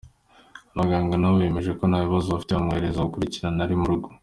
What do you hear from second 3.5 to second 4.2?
ari mu rugo.